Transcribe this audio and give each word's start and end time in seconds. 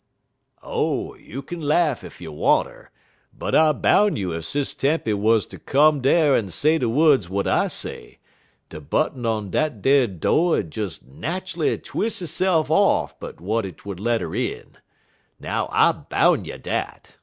_'"Oh, 0.62 1.14
you 1.16 1.42
kin 1.42 1.60
laugh 1.60 2.02
ef 2.02 2.22
you 2.22 2.32
wanter, 2.32 2.90
but 3.36 3.54
I 3.54 3.72
boun' 3.74 4.16
you 4.16 4.34
ef 4.34 4.44
Sis 4.44 4.72
Tempy 4.72 5.12
wuz 5.12 5.40
ter 5.46 5.58
come 5.58 6.00
dar 6.00 6.34
en 6.34 6.48
say 6.48 6.78
de 6.78 6.88
wuds 6.88 7.26
w'at 7.26 7.46
I 7.46 7.68
say, 7.68 8.18
de 8.70 8.80
button 8.80 9.26
on 9.26 9.50
dat 9.50 9.86
ar 9.86 10.06
do' 10.06 10.54
'ud 10.54 10.70
des 10.70 11.00
nat'ally 11.06 11.76
twis' 11.76 12.20
hitse'f 12.20 12.70
off 12.70 13.20
but 13.20 13.36
w'at 13.40 13.66
't 13.76 13.82
would 13.84 14.00
let 14.00 14.22
'er 14.22 14.34
in. 14.34 14.78
Now, 15.38 15.68
I 15.70 15.92
boun' 15.92 16.46
you 16.46 16.56
dat!" 16.56 17.18